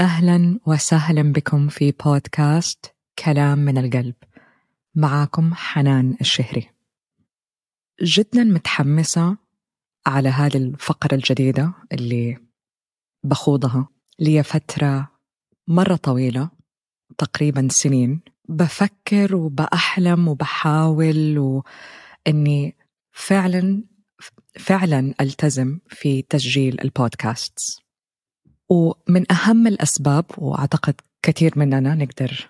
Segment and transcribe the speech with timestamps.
[0.00, 4.14] أهلا وسهلا بكم في بودكاست كلام من القلب.
[4.94, 6.70] معاكم حنان الشهري.
[8.02, 9.36] جدا متحمسة
[10.06, 12.36] على هذه الفقرة الجديدة اللي
[13.24, 15.10] بخوضها لي فترة
[15.68, 16.50] مرة طويلة
[17.18, 18.20] تقريبا سنين.
[18.48, 22.76] بفكر وبأحلم وبحاول وإني
[23.12, 23.84] فعلا
[24.58, 27.82] فعلا ألتزم في تسجيل البودكاست
[28.70, 32.48] ومن أهم الأسباب وأعتقد كثير مننا نقدر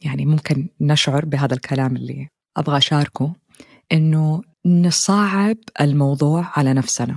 [0.00, 3.34] يعني ممكن نشعر بهذا الكلام اللي أبغى أشاركه
[3.92, 7.16] إنه نصعب الموضوع على نفسنا.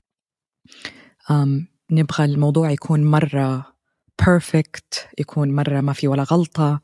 [1.32, 3.76] أم نبغى الموضوع يكون مرة
[4.26, 6.82] بيرفكت يكون مرة ما في ولا غلطة.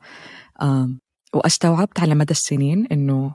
[0.62, 1.00] أم
[1.34, 3.34] واستوعبت على مدى السنين إنه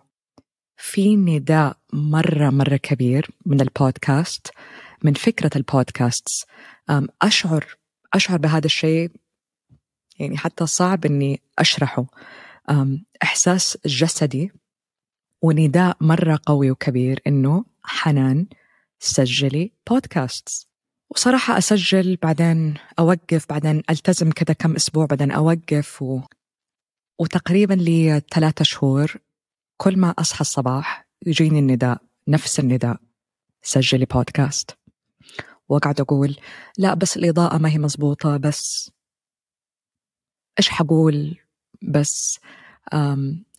[0.78, 4.52] في نداء مرة مرة كبير من البودكاست
[5.04, 6.28] من فكرة البودكاست
[7.22, 7.78] أشعر
[8.14, 9.12] أشعر بهذا الشيء
[10.20, 12.06] يعني حتى صعب إني أشرحه.
[13.24, 14.52] إحساس جسدي
[15.42, 18.48] ونداء مرة قوي وكبير إنه حنان
[19.00, 20.68] سجلي بودكاست
[21.10, 26.22] وصراحة أسجل بعدين أوقف بعدين ألتزم كذا كم أسبوع بعدين أوقف و...
[27.20, 29.16] وتقريبا لي ثلاثة شهور
[29.78, 33.00] كل ما أصحى الصباح يجيني النداء نفس النداء
[33.62, 34.78] سجلي بودكاست
[35.70, 36.36] وأقعد أقول
[36.78, 38.92] لا بس الإضاءة ما هي مزبوطة بس
[40.60, 41.38] إيش حقول؟
[41.82, 42.40] بس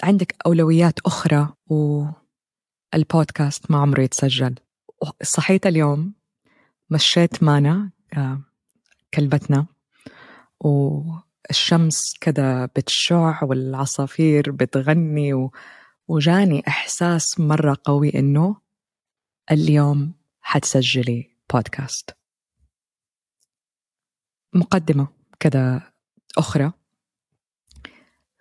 [0.03, 1.49] عندك أولويات أخرى؟
[2.95, 4.55] والبودكاست ما عمره يتسجل.
[5.23, 6.15] صحيت اليوم
[6.91, 7.91] مشيت مانا
[9.15, 9.67] كلبتنا
[10.61, 15.53] والشمس كذا بتشع والعصافير بتغني و...
[16.09, 18.57] وجاني إحساس مرة قوي إنه
[19.51, 21.38] اليوم حتسجلي.
[21.53, 22.17] بودكاست.
[24.55, 25.09] مقدمة
[25.41, 25.93] كذا
[26.39, 26.73] أخرى.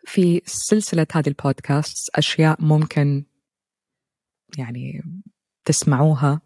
[0.06, 3.26] في سلسلة هذه البودكاست أشياء ممكن
[4.58, 5.02] يعني
[5.66, 6.42] تسمعوها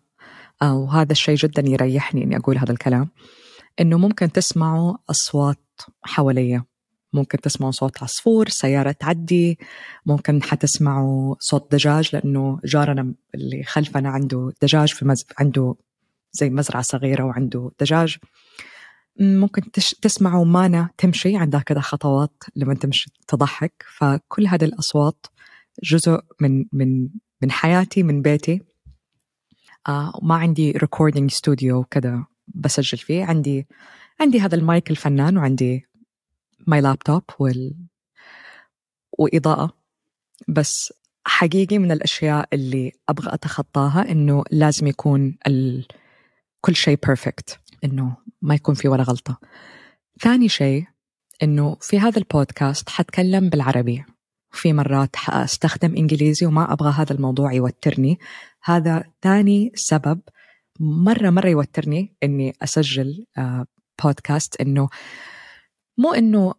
[0.61, 3.09] أو هذا الشيء جدا يريحني إني أقول هذا الكلام.
[3.79, 6.65] إنه ممكن تسمعوا أصوات حواليا
[7.13, 9.59] ممكن تسمعوا صوت عصفور سيارة تعدي.
[10.05, 15.25] ممكن حتسمعوا صوت دجاج لأنه جارنا اللي خلفنا عنده دجاج في مز...
[15.39, 15.75] عنده
[16.31, 18.17] زي مزرعة صغيرة وعنده دجاج.
[19.19, 19.89] ممكن تش...
[19.89, 23.85] تسمعوا مانا تمشي عندها كذا خطوات لما تمشي تضحك.
[23.97, 25.25] فكل هذه الأصوات
[25.83, 27.09] جزء من من
[27.41, 28.61] من حياتي من بيتي.
[29.87, 33.25] آه ما عندي recording studio كذا بسجل فيه.
[33.25, 33.67] عندي
[34.19, 35.85] عندي هذا المايك الفنان وعندي
[36.67, 37.75] my laptop وال
[39.19, 39.77] وإضاءة.
[40.47, 40.93] بس
[41.25, 45.87] حقيقي من الأشياء اللي أبغى أتخطاها إنه لازم يكون ال...
[46.61, 49.39] كل شيء perfect إنه ما يكون في ولا غلطة.
[50.21, 50.85] ثاني شيء
[51.43, 54.05] إنه في هذا البودكاست حتكلم بالعربي.
[54.51, 58.19] في مرات حأستخدم إنجليزي وما أبغى هذا الموضوع يوترني.
[58.63, 60.21] هذا ثاني سبب
[60.79, 63.25] مرة مرة يوترني إني أسجل
[64.03, 64.61] بودكاست.
[64.61, 64.89] إنه
[65.97, 66.53] مو إنه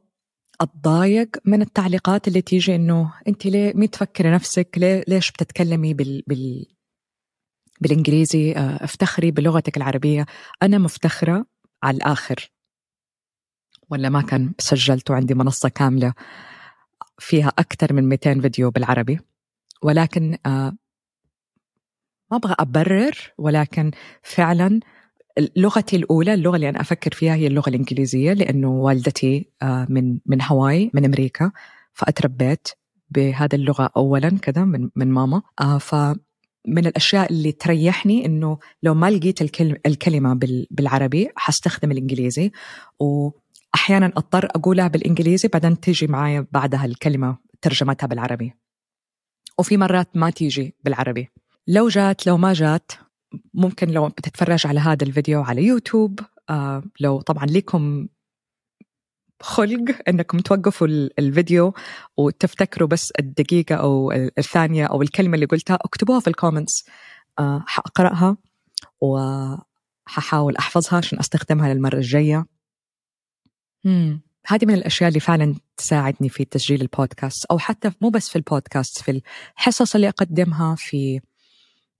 [0.60, 6.22] أتضايق من التعليقات اللي تيجي إنه أنت ليه مين تفكري نفسك؟ ليه ليش بتتكلمي بال,
[6.26, 6.66] بال
[7.82, 10.26] بالإنجليزي افتخري بلغتك العربية.
[10.62, 11.46] أنا مفتخرة
[11.82, 12.50] على الآخر.
[13.90, 16.14] ولا ما كان سجلت وعندي منصة كاملة
[17.18, 19.18] فيها أكثر من 200 فيديو بالعربي.
[19.82, 20.76] ولكن ما
[22.32, 23.90] أبغى أبرر ولكن
[24.22, 24.80] فعلا
[25.56, 29.50] لغتي الأولى اللغة اللي أنا أفكر فيها هي اللغة الإنجليزية لأنه والدتي
[29.88, 31.52] من من هاواي من أمريكا.
[31.92, 32.68] فأتربيت
[33.10, 35.42] بهذا اللغة أولا كذا من من ماما.
[36.66, 40.38] فمن الأشياء اللي تريحني إنه لو ما لقيت الكلمة
[40.70, 42.52] بالعربي حستخدم الإنجليزي
[43.00, 48.54] وأحيانا أضطر أقولها بالإنجليزي بعدين تيجي معايا بعدها الكلمة ترجمتها بالعربي.
[49.58, 51.28] وفي مرات ما تيجي بالعربي.
[51.68, 52.92] لو جات لو ما جات
[53.54, 58.06] ممكن لو بتتفرج على هذا الفيديو على يوتيوب آه لو طبعا لكم
[59.42, 60.86] خلق إنكم توقفوا
[61.18, 61.74] الفيديو
[62.16, 66.86] وتفتكروا بس الدقيقة أو الثانية أو الكلمة اللي قلتها اكتبوها في ال comments
[67.38, 68.36] آه حأقرأها
[69.00, 72.46] وححاول أحفظها عشان أستخدمها للمرة الجاية
[73.84, 74.20] مم.
[74.46, 79.02] هذه من الأشياء اللي فعلا تساعدني في تسجيل البودكاست أو حتى مو بس في البودكاست
[79.02, 79.22] في
[79.56, 81.20] الحصص اللي أقدمها في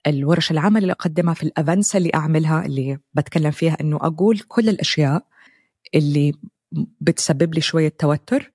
[0.06, 5.26] الورش العمل اللي أقدمها في الأفنس اللي أعملها اللي بتكلم فيها إنه أقول كل الأشياء
[5.94, 6.32] اللي
[7.00, 8.52] بتسبب لي شوية توتر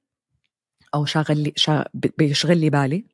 [0.96, 3.06] أو شاغل لي شا بيشغل لي بالي.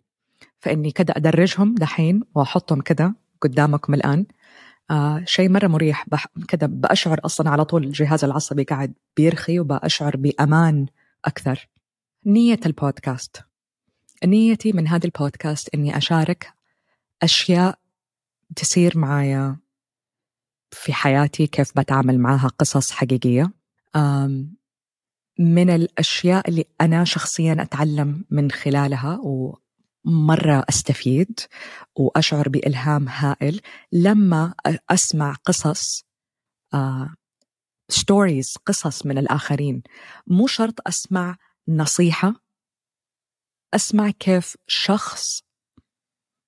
[0.60, 4.26] فإني كده أدرجهم دحين وأحطهم كده قدامكم الآن
[4.92, 6.06] آه شيء مرة مريح.
[6.48, 10.86] كذا بأشعر أصلا على طول الجهاز العصبي قاعد بيرخي وبأشعر بأمان
[11.26, 11.70] أكثر.
[12.26, 13.44] نية البودكاست.
[14.26, 16.54] نيتي من هذا البودكاست إني أشارك
[17.24, 17.80] أشياء
[18.56, 19.58] تصير معايا
[20.72, 23.52] في حياتي كيف بتعامل معها قصص حقيقية.
[25.39, 31.39] من الأشياء اللي أنا شخصيا أتعلم من خلالها ومرة أستفيد
[31.95, 34.53] وأشعر بإلهام هائل لما
[34.89, 36.06] أسمع قصص
[37.89, 39.83] ستوريز قصص من الآخرين.
[40.27, 41.38] مو شرط أسمع
[41.68, 42.33] نصيحة
[43.74, 45.41] أسمع كيف شخص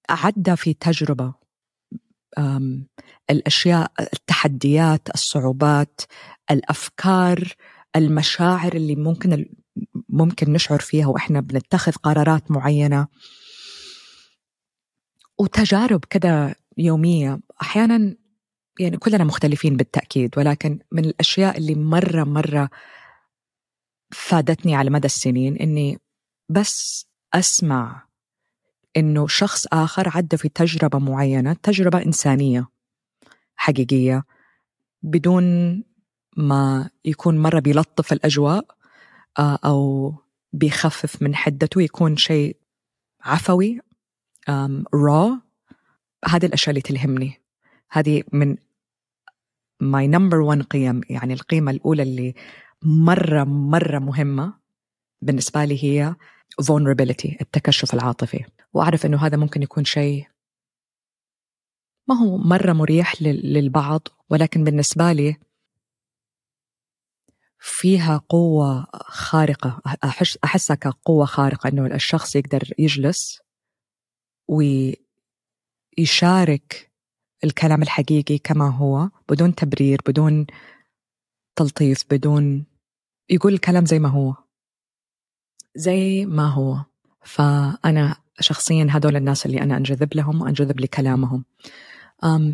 [0.09, 1.33] عدى في تجربة
[3.29, 6.01] الأشياء التحديات الصعوبات
[6.51, 7.53] الأفكار
[7.95, 9.45] المشاعر اللي ممكن
[10.09, 13.07] ممكن نشعر فيها وإحنا بنتخذ قرارات معينة.
[15.39, 18.15] وتجارب كذا يومية أحيانا
[18.79, 22.69] يعني كلنا مختلفين بالتأكيد ولكن من الأشياء اللي مرة مرة
[24.11, 25.99] فادتني على مدى السنين إني
[26.49, 28.07] بس أسمع
[28.97, 32.67] إنه شخص آخر عدى في تجربة معينة تجربة إنسانية
[33.55, 34.23] حقيقية
[35.01, 35.43] بدون
[36.35, 38.65] ما يكون مرة بيلطف الأجواء
[39.39, 40.13] آه، أو
[40.53, 42.57] بيخفف من حدته يكون شيء
[43.21, 43.79] عفوي
[44.93, 45.41] raw
[46.25, 47.41] هذه الأشياء اللي تلهمني.
[47.91, 48.55] هذه من
[49.79, 52.35] my number 1 قيم يعني القيمة الأولى اللي
[52.83, 54.53] مرة مرة مهمة
[55.21, 56.15] بالنسبة لي هي
[56.61, 58.45] vulnerability التكشف العاطفي.
[58.73, 60.27] وأعرف أنه هذا ممكن يكون شيء
[62.07, 65.37] ما هو مرة مريح للبعض ولكن بالنسبة لي
[67.59, 69.81] فيها قوة خارقة.
[70.03, 73.39] أحس أحسها كقوة خارقة إنه الشخص يقدر يجلس
[75.97, 76.91] ويشارك
[77.43, 80.45] الكلام الحقيقي كما هو بدون تبرير بدون
[81.55, 82.65] تلطيف بدون
[83.29, 84.35] يقول الكلام زي ما هو.
[85.75, 86.77] زي ما هو.
[87.23, 91.45] فأنا شخصيا هدول الناس اللي أنا أنجذب لهم وأنجذب لكلامهم.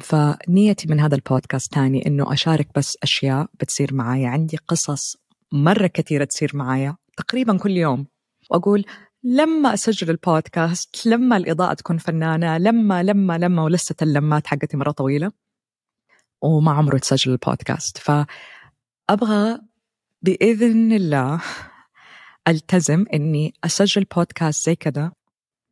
[0.02, 4.30] فنيتي من هذا البودكاست تاني إنه أشارك بس أشياء بتصير معايا.
[4.30, 5.18] عندي قصص
[5.52, 8.08] مرة كثيرة تصير معايا تقريبا كل يوم.
[8.52, 8.86] وأقول
[9.24, 15.32] لما أسجل البودكاست لما الإضاءة تكون فنانة لما لما لما ولسه اللمات حقتي مرة طويلة
[16.42, 17.98] وما عمره تسجل البودكاست.
[17.98, 19.60] فأبغى
[20.22, 21.42] بإذن الله
[22.48, 25.12] ألتزم إني أسجل بودكاست زي كذا.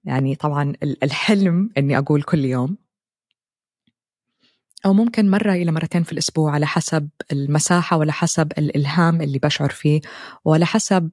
[0.04, 2.78] يعني طبعا الحلم إني أقول كل يوم.
[4.86, 9.70] أو ممكن مرة إلى مرتين في الأسبوع على حسب المساحة ولا حسب الإلهام اللي بشعر
[9.70, 10.02] فيه
[10.46, 11.10] وعلى حسب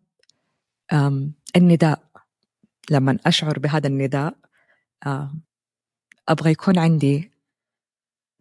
[1.56, 2.06] النداء.
[2.90, 4.34] لما أشعر بهذا النداء
[6.28, 7.30] أبغى يكون عندي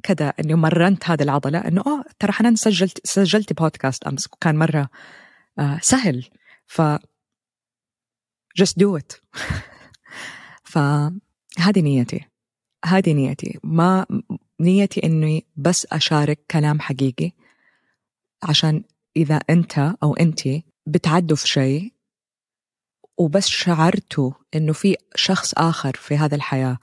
[0.03, 4.89] كذا اني مرنت هذه العضلة إنه آه ترى حنان سجلت سجلت بودكاست أمس وكان مرة
[5.59, 6.29] آه سهل.
[6.65, 6.81] ف
[8.61, 9.19] just do it.
[10.71, 12.25] فهذه نيتي.
[12.85, 13.59] هذه نيتي.
[13.63, 14.05] ما
[14.59, 17.31] نيتي إني بس أشارك كلام حقيقي
[18.43, 18.83] عشان
[19.17, 20.41] إذا أنت أو انت
[20.85, 21.93] بتعدوا في شيء
[23.17, 26.77] وبس شعرتوا إنه في شخص آخر في هذا الحياة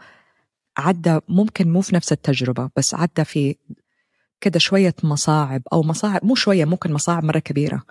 [0.78, 3.56] عدى ممكن مو في نفس التجربة بس عدى في
[4.40, 7.82] كده شوية مصاعب أو مصاعب مو شوية ممكن مصاعب مرة كبيرة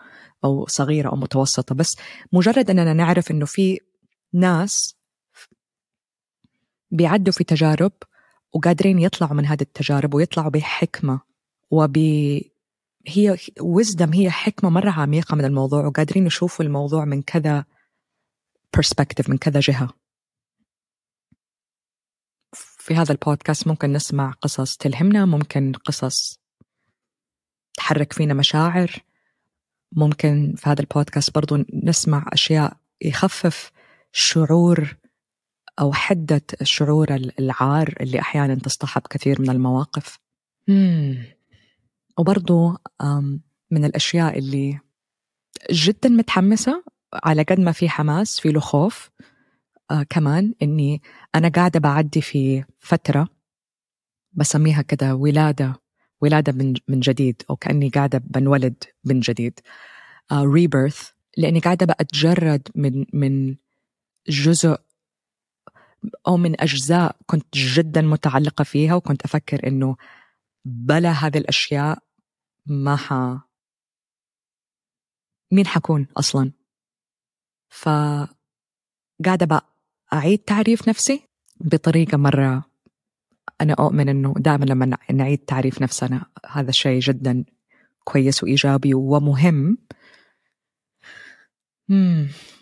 [0.43, 1.97] أو صغيرة أو متوسطة بس
[2.33, 3.79] مجرد أننا نعرف أنه في
[4.33, 4.95] ناس
[6.91, 7.91] بيعدوا في تجارب
[8.53, 11.21] وقادرين يطلعوا من هذه التجارب ويطلعوا بحكمة
[11.71, 11.97] وب
[13.07, 17.65] هي وزدم هي حكمة مرة عميقة من الموضوع وقادرين يشوفوا الموضوع من كذا
[18.77, 19.89] perspective من كذا جهة.
[22.53, 26.39] في هذا البودكاست ممكن نسمع قصص تلهمنا ممكن قصص
[27.73, 28.91] تحرك فينا مشاعر.
[29.91, 33.71] ممكن في هذا البودكاست برضو نسمع أشياء يخفف
[34.11, 34.97] شعور
[35.81, 40.19] أو حدة الشعور العار اللي أحيانا تصطحب كثير من المواقف
[40.67, 41.23] مم.
[42.17, 42.77] وبرضو
[43.71, 44.79] من الأشياء اللي
[45.71, 46.83] جدا متحمسة
[47.23, 49.09] على قد ما في حماس في له خوف
[49.91, 51.01] آه كمان إني
[51.35, 53.27] أنا قاعدة بعدي في فترة
[54.33, 55.81] بسميها كده ولادة
[56.21, 59.59] ولادة من, من جديد أو كأني قاعدة بنولد من جديد
[60.33, 63.55] ريبيرث uh, لأني قاعدة بأتجرد من من
[64.29, 64.77] جزء
[66.27, 69.95] أو من أجزاء كنت جدا متعلقة فيها وكنت أفكر إنه
[70.65, 72.03] بلا هذه الأشياء
[72.65, 73.13] ما ح
[75.51, 76.51] مين حكون أصلا
[77.69, 77.89] ف
[79.25, 79.65] قاعدة بقى
[80.13, 81.23] أعيد تعريف نفسي
[81.59, 82.63] بطريقة مرة
[83.61, 87.45] أنا أؤمن أنه دائما لما نعيد تعريف نفسنا هذا الشيء جدا
[88.03, 89.77] كويس وإيجابي ومهم.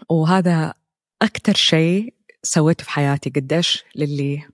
[0.10, 0.74] وهذا
[1.22, 4.50] أكثر شيء سويته في حياتي قديش للي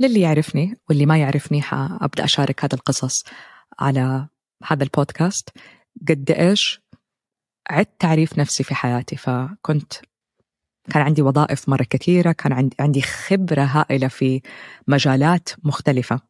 [0.00, 3.24] للي يعرفني واللي ما يعرفني حأبدأ أشارك هذا القصص
[3.78, 4.28] على
[4.64, 5.48] هذا البودكاست.
[6.08, 6.80] قد إيش
[7.70, 9.16] عدت تعريف نفسي في حياتي.
[9.16, 9.92] فكنت
[10.90, 14.42] كان عندي وظائف مرة كثيرة كان عندي خبرة هائلة في
[14.88, 16.20] مجالات مختلفة.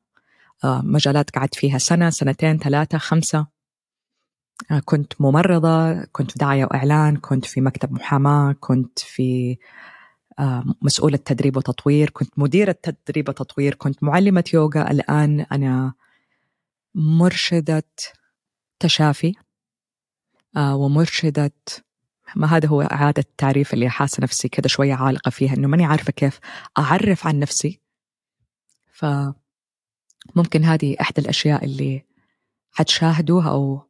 [0.65, 3.47] آه، مجالات قعدت فيها سنة سنتين ثلاثة خمسة.
[4.71, 9.59] آه، كنت ممرضة كنت في دعاية وإعلان كنت في مكتب محاماة كنت في
[10.83, 12.11] مسؤولة تدريب وتطوير.
[12.11, 13.75] كنت مديرة تدريب وتطوير.
[13.75, 14.91] كنت معلمة يوغا.
[14.91, 15.95] الآن أنا
[16.95, 17.87] مرشدة
[18.79, 19.35] تشافي.
[20.57, 21.53] ومرشدة
[22.37, 26.13] ما هذا هو؟ إعادة التعريف اللي حاسة نفسي كده شوية عالقة فيها إنه ماني عارفة
[26.13, 26.41] كيف
[26.79, 27.81] أعرف عن نفسي.
[28.93, 32.05] فممكن هذه إحدى الأشياء اللي
[32.71, 33.83] حتشاهدوها أو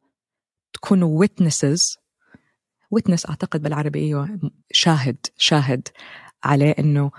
[0.73, 1.97] تكونوا witnesses.
[2.95, 5.89] witness أعتقد بالعربي أيوة شاهد شاهد.
[6.45, 7.11] عليه إنه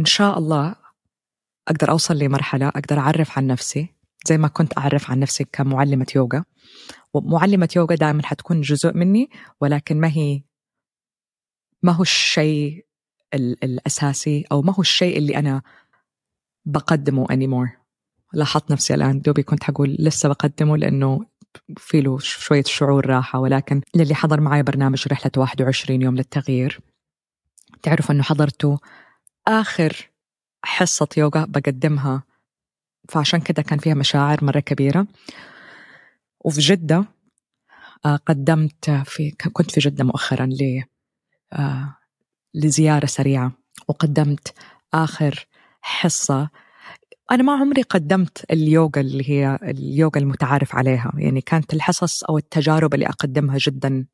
[0.00, 0.76] إن شاء الله
[1.68, 3.94] أقدر أوصل لمرحلة أقدر أعرف عن نفسي
[4.26, 6.44] زي ما كنت أعرف عن نفسي كمعلمة يوغا.
[7.14, 9.30] ومعلمة يوغا دائما حتكون جزء مني
[9.60, 10.42] ولكن ما هي
[11.82, 12.86] ما هو الشيء
[13.34, 15.62] الأساسي أو ما هو الشيء اللي أنا
[16.64, 17.70] بقدمه anymore.
[18.32, 21.26] لاحظت نفسي الآن دوبي كنت حقول لسه بقدمه لأنه
[21.76, 26.80] في له شوية شعور راحة ولكن للي حضر معي برنامج رحلة 21 يوم للتغيير.
[27.82, 28.78] تعرف أنه حضرته
[29.48, 30.10] آخر
[30.64, 32.22] حصة يوغا بقدمها
[33.08, 35.06] فعشان كده كان فيها مشاعر مرة كبيرة.
[36.40, 37.04] وفي جدة
[38.06, 40.84] آه، قدمت في كنت في جدة مؤخرا ل
[41.52, 41.96] آه،
[42.54, 43.52] لزيارة سريعة
[43.88, 44.54] وقدمت
[44.94, 45.46] آخر
[45.80, 46.50] حصة.
[47.30, 52.94] أنا ما عمري قدمت اليوغا اللي هي اليوغا المتعارف عليها يعني كانت الحصص أو التجارب
[52.94, 54.06] اللي أقدمها جدا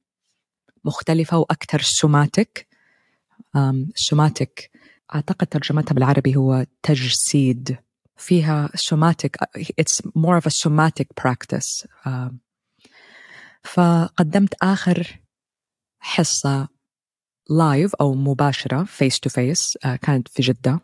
[0.85, 2.74] مختلفة وأكثر somatic.
[3.95, 4.71] somatic
[5.15, 7.79] أعتقد ترجمتها بالعربي هو تجسيد.
[8.17, 9.31] فيها somatic
[9.81, 11.87] it's more of a practice.
[13.65, 15.21] فقدمت آخر
[15.99, 16.69] حصة
[17.51, 20.81] live أو مباشرة face to face كانت في جدة.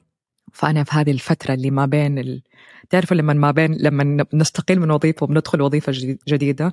[0.52, 2.42] فأنا في هذه الفترة اللي ما بين ال...
[2.90, 5.92] تعرفوا لما ما بين لما نستقيل من وظيفة وبندخل وظيفة
[6.28, 6.72] جديدة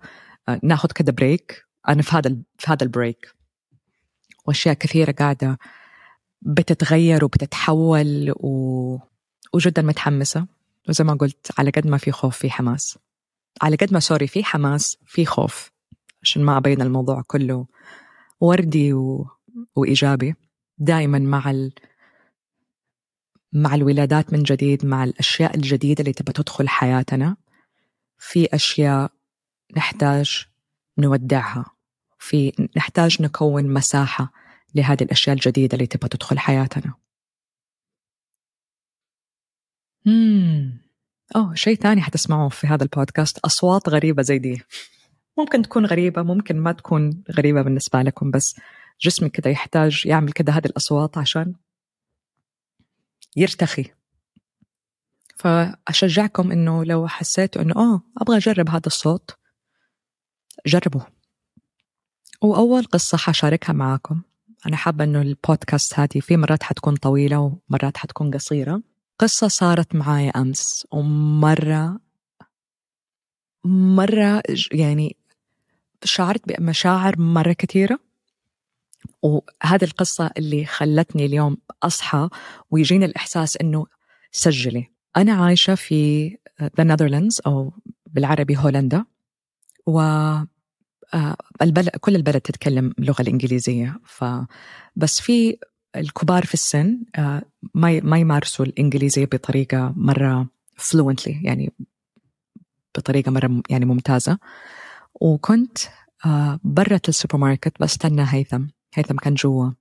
[0.49, 3.31] آه، ناخذ كده break أنا في هذا في هذا ال break
[4.45, 5.57] وأشياء كثيرة قاعدة
[6.41, 8.99] بتتغير وبتتحول و...
[9.53, 10.45] وجدا متحمسة.
[10.89, 12.97] وزي ما قلت على قد ما في خوف في حماس.
[13.61, 15.71] على قد ما sorry في حماس في خوف.
[16.21, 17.65] عشان ما أبين الموضوع كله
[18.39, 19.27] وردي و...
[19.75, 20.35] وإيجابي.
[20.77, 21.71] دائما مع ال...
[23.53, 27.37] مع الولادات من جديد مع الأشياء الجديدة اللي تبى تدخل حياتنا.
[28.17, 29.11] في أشياء
[29.77, 30.45] نحتاج
[30.97, 31.65] نودعها.
[32.19, 34.31] في نحتاج نكون مساحة.
[34.75, 36.93] لهذه الأشياء الجديدة اللي تبى تدخل حياتنا.
[40.07, 40.81] امم
[41.35, 43.37] أوه شيء ثاني حتسمعوه في هذا البودكاست.
[43.39, 44.61] أصوات غريبة زي دي.
[45.37, 48.55] ممكن تكون غريبة ممكن ما تكون غريبة بالنسبة لكم بس
[49.01, 51.55] جسمي كده يحتاج يعمل كده هذه الأصوات عشان
[53.35, 53.85] يرتخي.
[55.35, 59.37] فأشجعكم إنه لو حسيتوا إنه آه أبغى أجرب هذا الصوت
[60.65, 61.01] جربوا
[62.41, 64.21] وأول قصة حشاركها معاكم.
[64.67, 68.81] أنا حابة إنه البودكاست هذه في مرات حتكون طويلة ومرات حتكون قصيرة.
[69.19, 71.99] قصة صارت معايا أمس ومرة
[73.65, 75.15] مرة يعني
[76.03, 77.99] شعرت بمشاعر مرة كثيرة
[79.21, 82.29] وهذه القصة اللي خلتني اليوم أصحى
[82.71, 83.85] ويجيني الإحساس إنه
[84.31, 84.91] سجلي.
[85.17, 86.29] أنا عايشة في
[86.61, 87.73] the Netherlands أو
[88.05, 89.05] بالعربي هولندا
[89.85, 90.01] و
[91.61, 93.99] البلد كل البلد تتكلم اللغة الإنجليزية.
[94.05, 95.57] فبس في
[95.95, 97.41] الكبار في السن آه،
[97.73, 101.73] ما ما يمارسوا الإنجليزية بطريقة مرة fluently يعني
[102.97, 104.37] بطريقة مرة يعني ممتازة.
[105.21, 105.77] وكنت
[106.25, 108.65] آه، برة السوبر ماركت بستنى هيثم.
[108.93, 109.71] هيثم كان جوا.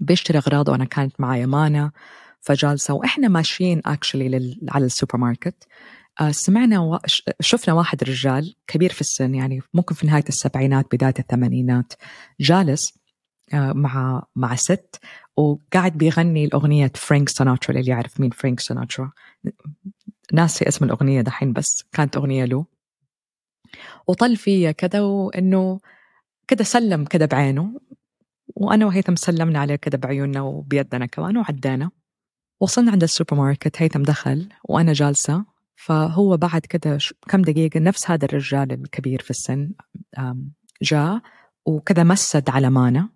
[0.00, 1.92] بيشتري أغراض وأنا كانت معايا مانا.
[2.40, 5.99] فجالسة وإحنا ماشيين actually على السوبر ماركت آه،
[6.30, 6.98] سمعنا و...
[7.40, 11.92] شفنا واحد رجال كبير في السن يعني ممكن في نهاية السبعينات بداية الثمانينات
[12.40, 13.00] جالس
[13.54, 15.00] آه، مع مع ست
[15.36, 19.12] وقاعد بيغني الأغنية فرانك سيناترا اللي يعرف مين فرانك سيناترا.
[20.32, 22.66] ناسي اسم الأغنية دحين بس كانت أغنية له.
[24.08, 25.80] وطل فيا كذا وإنه
[26.48, 27.80] كذا سلم كذا بعينه
[28.56, 31.90] وأنا وهيثم سلمنا عليه كذا بعيوننا وبيدنا كمان وعدينا.
[32.60, 35.44] وصلنا عند السوبر ماركت هيثم دخل وأنا جالسة.
[35.84, 39.72] فهو بعد كده كم دقيقة نفس هذا الرجال الكبير في السن
[40.82, 41.20] جاء
[41.66, 43.08] وكذا مسد على مانا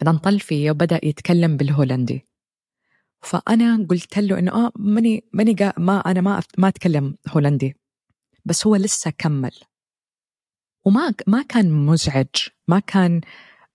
[0.00, 2.28] بعدين طل فيه وبدأ يتكلم بالهولندي.
[3.20, 7.76] فأنا قلت له إنه آه ماني ماني ما أنا ما ما أتكلم هولندي
[8.44, 9.52] بس هو لسه كمل.
[10.84, 13.20] وما ما كان مزعج ما كان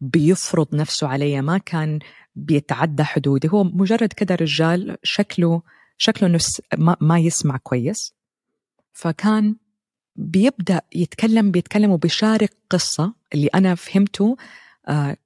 [0.01, 1.99] بيفرض نفسه علي ما كان
[2.35, 5.61] بيتعدى حدودي هو مجرد كده رجال شكله
[5.97, 6.39] شكله إنه
[7.01, 8.13] ما, يسمع كويس.
[8.93, 9.55] فكان
[10.15, 14.37] بيبدأ يتكلم بيتكلم وبيشارك قصة اللي أنا فهمته
[14.87, 15.17] آه،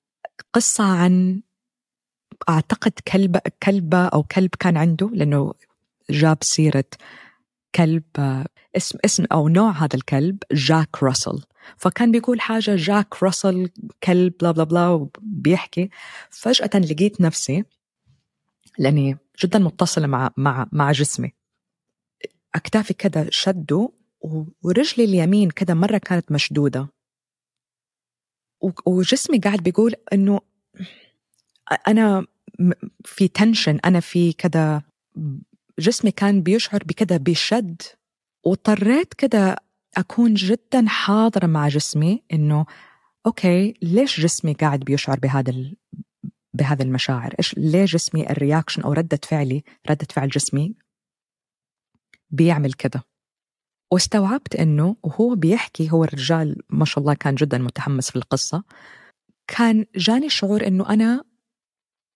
[0.53, 1.41] قصة عن
[2.49, 5.53] أعتقد كلب كلبة أو كلب كان عنده لأنه
[6.09, 6.85] جاب سيرة
[7.75, 8.45] كلب آه،
[8.77, 11.43] اسم اسم أو نوع هذا الكلب جاك راسل.
[11.77, 13.69] فكان بيقول حاجة جاك راسل
[14.03, 15.89] كلب بلا بلا بلا وبيحكي.
[16.29, 17.65] فجأة لقيت نفسي
[18.79, 21.33] لأني جدا متصلة مع مع مع جسمي
[22.55, 23.89] أكتافي كده شدوا
[24.63, 26.87] ورجلي اليمين كده مرة كانت مشدودة
[28.85, 30.41] وجسمي قاعد بيقول إنه
[31.87, 32.25] أنا
[33.05, 34.83] في tension أنا في كده
[35.79, 37.81] جسمي كان بيشعر بكده بشد
[38.45, 39.55] واضطريت كده
[39.97, 42.65] أكون جدا حاضرة مع جسمي إنه
[43.25, 45.75] okay ليش جسمي قاعد بيشعر بهذا.
[46.53, 47.35] بهذه المشاعر.
[47.39, 50.75] إيش ليه جسمي ال reaction أو ردة فعلي ردة فعل جسمي
[52.29, 53.03] بيعمل كده؟
[53.91, 58.63] واستوعبت إنه وهو بيحكي هو الرجال ما شاء الله كان جدا متحمس في القصة
[59.47, 61.23] كان جاني شعور إنه أنا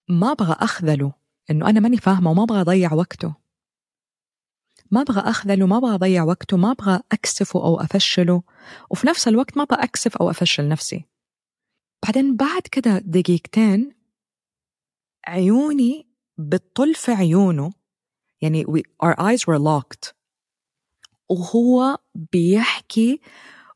[0.09, 1.13] ما أبغى أخذله
[1.51, 3.35] إنه أنا ماني فاهمة وما أبغى أضيع وقته.
[4.91, 8.43] ما أبغى أخذله ما أبغى أضيع وقته ما أبغى أكسفه أو أفشله
[8.89, 11.05] وفي نفس الوقت ما أبغى أكسف أو أفشل نفسي.
[12.03, 13.94] بعدين بعد كده دقيقتين
[15.27, 17.71] عيوني بتطل في عيونه.
[18.41, 20.13] يعني we, our eyes were locked.
[21.29, 23.21] وهو بيحكي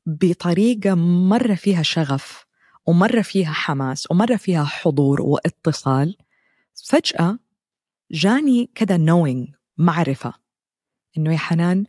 [0.05, 0.95] بطريقة
[1.29, 2.45] مرة فيها شغف
[2.85, 6.17] ومرة فيها حماس ومرة فيها حضور واتصال.
[6.85, 7.39] فجأة
[8.11, 10.33] جاني كده knowing معرفة.
[11.17, 11.85] إنه يا حنان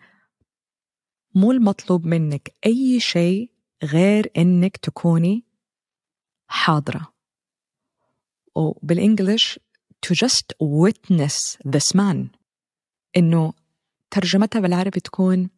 [1.34, 3.50] مو المطلوب منك أي شيء
[3.84, 5.44] غير إنك تكوني
[6.46, 7.19] حاضرة.
[8.54, 9.60] وبالإنجليش
[10.06, 12.28] to just witness this man.
[13.16, 13.52] إنه
[14.10, 15.50] ترجمتها بالعربي تكون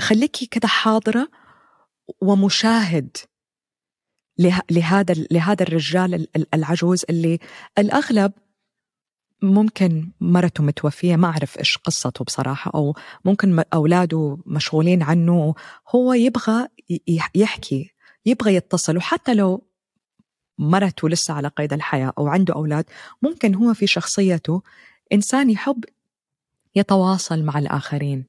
[0.00, 1.28] خليكي كده حاضرة
[2.20, 3.16] ومشاهد
[4.70, 7.38] لهذا لهذا الرجال العجوز اللي
[7.78, 8.32] الأغلب
[9.42, 15.54] ممكن مرته متوفية ما أعرف إيش قصته بصراحة أو ممكن أولاده مشغولين عنه
[15.88, 16.68] هو يبغى
[17.34, 17.90] يحكي
[18.26, 19.66] يبغى يتصل وحتى لو
[20.62, 22.84] مرته لسه على قيد الحياة أو عنده أولاد
[23.22, 24.62] ممكن هو في شخصيته
[25.12, 25.84] إنسان يحب
[26.74, 28.24] يتواصل مع الآخرين.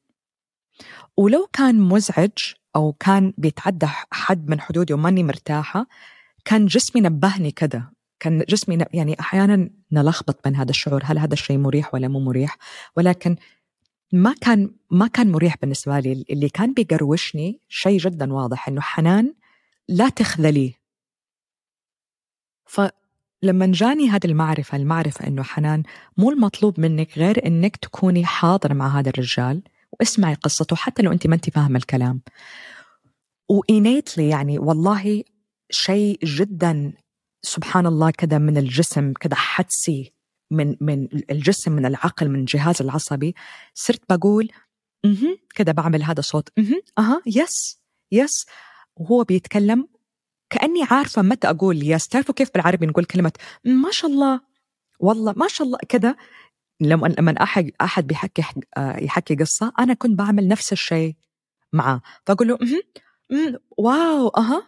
[1.17, 2.32] ولو كان مزعج
[2.76, 5.88] أو كان بيتعدى حد من حدودي وماني مرتاحة
[6.46, 7.93] كان جسمي نبهني كده.
[8.19, 12.58] كان جسمي يعني أحيانا نلخبط بين هذا الشعور هل هذا الشيء مريح ولا مو مريح؟
[12.98, 13.36] ولكن
[14.12, 16.26] ما كان ما كان مريح بالنسبة لي.
[16.30, 19.34] اللي كان بيقروشني شيء جدا واضح إنه حنان
[19.89, 20.74] لا تخذلي
[22.74, 25.84] فلما جاني هذه المعرفة المعرفة إنه حنان
[26.18, 29.62] مو المطلوب منك غير إنك تكوني حاضرة مع هذا الرجال
[30.00, 32.22] واسمعي قصته حتى لو أنت ما أنت فاهمة الكلام.
[33.50, 35.24] وإنيتلي يعني والله
[35.72, 36.94] شيء جدا
[37.42, 40.14] سبحان الله كذا من الجسم كذا حدسي
[40.52, 43.36] من من الجسم من العقل من الجهاز العصبي
[43.74, 44.50] صرت بقول
[45.06, 46.50] أها كذا بعمل هذا صوت
[46.98, 47.80] أها yes
[48.12, 48.46] yes
[48.96, 49.88] وهو بيتكلم
[50.54, 53.32] كأني عارفة متى أقول yes تعرفوا كيف بالعربي نقول كلمة
[53.66, 54.42] ما شاء الله؟
[55.00, 56.16] والله ما شاء الله كذا
[56.82, 58.44] لما لما احد أحد بيحكي
[58.78, 61.16] يحكي قصة أنا كنت بعمل نفس الشيء
[61.74, 62.02] معاه.
[62.26, 62.58] فأقول له
[63.78, 64.68] wow أها.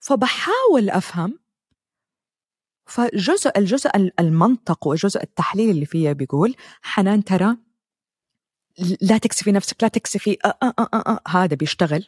[0.00, 1.38] فبحاول أفهم.
[2.86, 7.56] فجزء الجزء المنطق وجزء التحليل اللي فيها بيقول حنان ترى
[9.00, 12.06] لا تكسفي نفسك لا تكسفي أه أه هذا بيشتغل.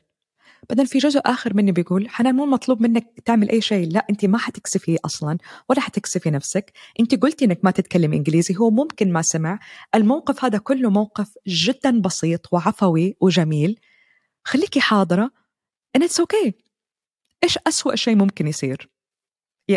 [0.71, 3.89] بعدين في جزء آخر مني بيقول حنان مو مطلوب منك تعمل أي شيء.
[3.93, 6.73] لا أنت ما حتكسفي أصلا ولا حتكسفي نفسك.
[7.01, 8.57] أنت قلتي أنك ما تتكلم إنجليزي.
[8.57, 9.59] هو ممكن ما سمع.
[9.95, 13.81] الموقف هذا كله موقف جدا بسيط وعفوي وجميل.
[14.45, 15.31] خليكي حاضرة.
[15.99, 16.53] And it's okay.
[17.45, 18.91] إيش أسوأ شيء ممكن يصير؟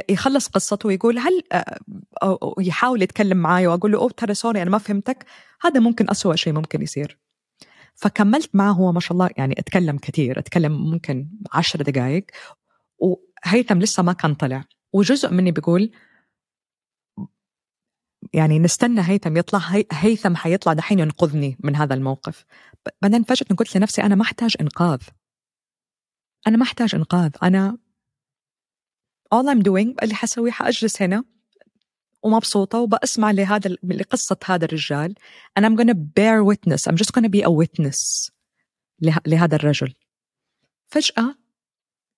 [0.09, 1.79] يخلص قصته ويقول هل آه،
[2.23, 5.25] أو يحاول يتكلم معي وأقول له أوه ترى سوري أنا ما فهمتك.
[5.61, 7.26] هذا ممكن أسوأ شيء ممكن يصير.
[7.97, 12.25] فكملت معه هو ما شاء الله يعني أتكلم كثير أتكلم ممكن عشر دقائق
[12.97, 14.63] وهيثم لسه ما كان طلع.
[14.93, 15.91] وجزء مني بيقول
[18.33, 19.85] يعني نستنى هيثم يطلع هي...
[19.91, 22.45] هيثم حيطلع دحين ينقذني من هذا الموقف.
[23.01, 25.01] بعدين فجأة قلت لنفسي أنا ما أحتاج إنقاذ.
[26.47, 27.31] أنا ما أحتاج إنقاذ.
[27.43, 27.77] أنا
[29.35, 31.23] all I'm doing اللي حسويه حأجلس هنا.
[32.23, 35.15] ومبسوطة وبأسمع لهذا لقصة هذا الرجال.
[35.59, 36.87] And I'm gonna bear witness.
[36.87, 38.31] I'm just gonna be a witness
[39.01, 39.19] له...
[39.27, 39.93] لهذا الرجل.
[40.87, 41.35] فجأة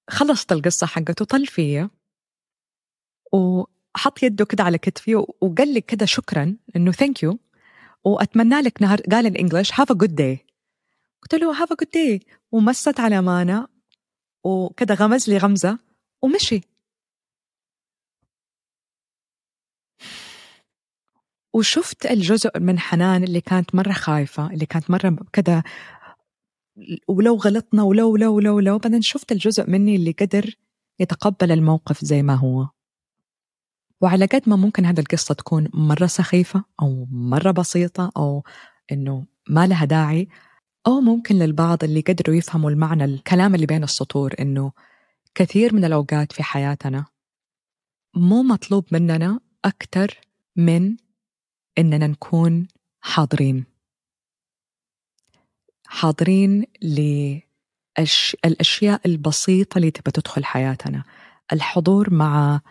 [0.10, 1.90] خلصت القصة حقته طل فيا
[3.34, 7.40] وحط يده كده على كتفي وقال لي كده شكرا إنه ثانك يو
[8.04, 10.46] وأتمنى لك نهار قال ال English have a good day
[11.22, 12.20] قلت له have a good day
[12.52, 13.68] ومسك على مانا
[14.44, 15.80] وكده غمز لي غمزة
[16.22, 16.62] ومشي.
[21.54, 25.64] وشفت الجزء من حنان اللي كانت مرة خايفة اللي كانت مرة كده
[27.08, 30.56] ولو غلطنا ولو لو لو لو بعدين شفت الجزء مني اللي قدر
[31.00, 32.68] يتقبل الموقف زي ما هو.
[34.02, 38.44] وعلى قد ما ممكن هذه القصة تكون مرة سخيفة أو مرة بسيطة أو
[38.92, 40.28] إنه ما لها داعي
[40.88, 44.72] أو ممكن للبعض اللي قدروا يفهموا المعنى الكلام اللي بين السطور إنه
[45.36, 47.06] كثير من الأوقات في حياتنا
[48.16, 50.20] مو مطلوب مننا أكثر
[50.56, 50.96] من
[51.80, 52.68] إننا نكون
[53.02, 53.66] حاضرين.
[55.86, 56.66] حاضرين
[57.98, 61.04] للأشياء البسيطة اللي تبى تدخل حياتنا.
[61.54, 62.62] الحضور مع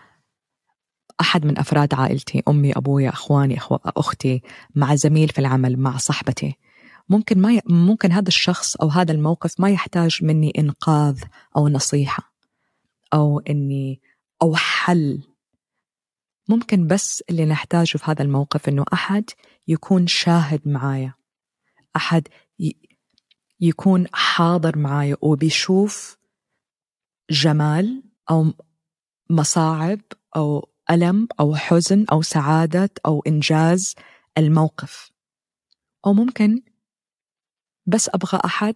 [1.21, 3.75] أحد من أفراد عائلتي أمي أبوي أخواني أخو...
[3.75, 4.43] أختي
[4.75, 6.57] مع زميل في العمل مع صاحبتي.
[7.09, 7.61] ممكن ما ي...
[7.67, 11.23] ممكن هذا الشخص أو هذا الموقف ما يحتاج مني إنقاذ
[11.57, 12.33] أو نصيحة
[13.15, 14.01] أو إني
[14.43, 15.23] أو حل
[16.49, 19.31] ممكن بس اللي نحتاجه في هذا الموقف إنه أحد
[19.69, 21.15] يكون شاهد معايا.
[21.97, 22.29] أحد
[22.61, 22.77] ي...
[23.61, 26.19] يكون حاضر معايا وبيشوف
[27.31, 28.53] جمال أو
[29.31, 30.01] مصاعب
[30.37, 33.95] أو ألم أو حزن أو سعادة أو إنجاز
[34.39, 35.11] الموقف.
[36.07, 36.63] أو ممكن
[37.87, 38.09] بس
[38.45, 38.75] أحد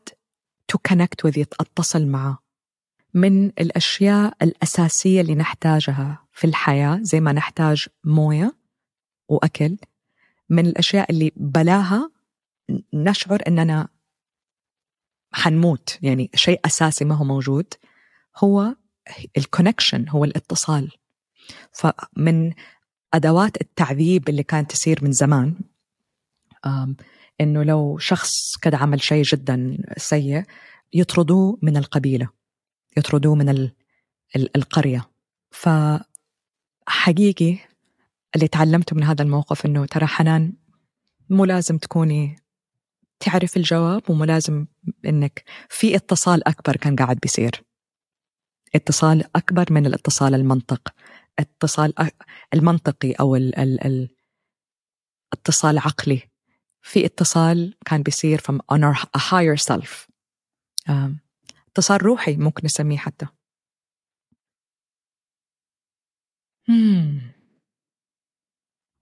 [0.72, 2.38] to connect with it أتصل معه
[3.14, 6.21] من الأشياء الأساسية اللي نحتاجها.
[6.32, 8.56] في الحياة زي ما نحتاج موية
[9.28, 9.76] وأكل.
[10.48, 12.10] من الأشياء اللي بلاها
[12.94, 13.88] نشعر أننا
[15.32, 17.74] حنموت يعني شيء أساسي ما هو موجود
[18.36, 18.76] هو
[19.36, 20.90] الكونكشن هو الاتصال.
[21.72, 22.52] فمن
[23.14, 25.54] أدوات التعذيب اللي كانت تصير من زمان
[27.40, 30.44] إنه لو شخص كذا عمل شيء جدا سيء
[30.92, 32.28] يطردوه من القبيلة
[32.96, 33.72] يطردوه من ال
[34.36, 34.56] ال
[36.86, 37.58] فحقيقي
[38.34, 40.52] اللي تعلمته من هذا الموقف إنه ترى حنان
[41.30, 42.36] مو لازم تكوني
[43.20, 44.66] تعرف الجواب ومو لازم
[45.06, 47.64] إنك في اتصال أكبر كان قاعد بيصير.
[48.74, 50.94] اتصال أكبر من الاتصال المنطق.
[51.38, 51.94] اتصال
[52.54, 54.08] المنطقي أو ال ال ال
[55.32, 56.22] اتصال عقلي.
[56.82, 60.08] في اتصال كان بيصير from on our a higher self.
[61.68, 63.26] اتصال روحي ممكن نسميه حتى.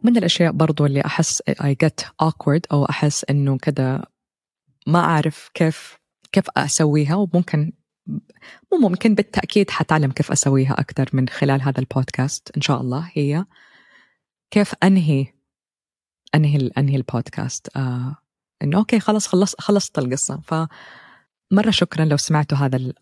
[0.04, 4.02] من الأشياء برضو اللي أحس I get awkward أو أحس إنه كده
[4.87, 5.98] ما أعرف كيف
[6.33, 7.72] كيف أسويها وممكن
[8.72, 13.11] مو ممكن بالتأكيد حتعلم كيف أسويها أكثر من خلال هذا البودكاست إن شاء الله.
[13.12, 13.44] هي
[14.50, 15.26] كيف أنهي
[16.35, 17.76] أنهي أنهي البودكاست.
[17.76, 18.16] آه
[18.62, 20.40] إنه أوكي خلص خلص خلصت القصة.
[20.40, 22.92] فمرة شكرا لو سمعتوا هذا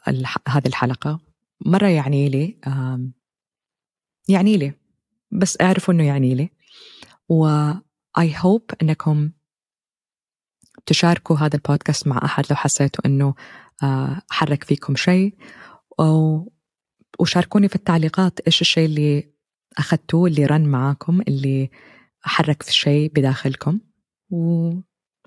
[0.48, 1.20] هذه الحلقة.
[1.66, 3.10] مرة يعني لي آه
[4.28, 4.72] يعني لي
[5.30, 6.50] بس اعرفوا إنه يعني لي
[7.28, 7.72] و
[8.20, 9.30] I hope إنكم
[10.86, 13.34] تشاركوا هذا البودكاست مع أحد لو حسيتوا إنه
[13.82, 15.34] آه، حرك فيكم شيء.
[17.18, 19.32] وشاركوني في التعليقات إيش الشيء اللي
[19.78, 21.70] أخذتوه اللي رن معاكم اللي
[22.20, 23.80] حرك في شيء بداخلكم.
[24.30, 24.72] و...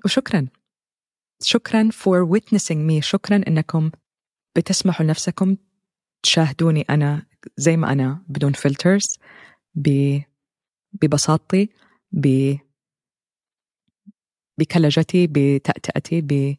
[0.04, 0.46] وشكرا.
[1.42, 3.00] شكرا for witnessing me.
[3.00, 3.90] شكرا إنكم
[4.56, 5.56] بتسمحوا لنفسكم
[6.22, 7.26] تشاهدوني أنا
[7.56, 9.18] زي ما أنا بدون filters
[10.92, 11.68] ببساطتي
[12.12, 12.56] ب
[14.58, 16.56] بكلكعتي بتأتأتي ب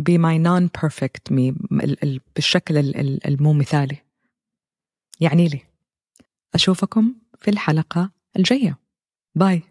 [0.00, 1.52] be my non-perfect me
[2.36, 2.76] بالشكل
[3.26, 3.96] المو مثالي
[5.20, 5.60] يعني لي.
[6.54, 8.78] أشوفكم في الحلقة الجاية.
[9.34, 9.62] bye